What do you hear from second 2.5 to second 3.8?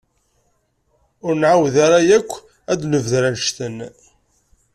ad d-nebder annect-en.